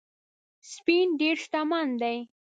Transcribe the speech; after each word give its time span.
سپین 0.71 1.07
ډېر 1.21 1.35
شتمن 1.43 1.87
دی 2.01 2.17